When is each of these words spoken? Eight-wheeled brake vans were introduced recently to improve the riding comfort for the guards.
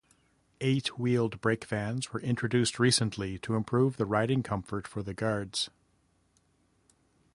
Eight-wheeled 0.61 1.41
brake 1.41 1.63
vans 1.65 2.11
were 2.11 2.21
introduced 2.21 2.79
recently 2.79 3.37
to 3.37 3.53
improve 3.53 3.97
the 3.97 4.05
riding 4.07 4.41
comfort 4.41 4.87
for 4.87 5.03
the 5.03 5.13
guards. 5.13 5.69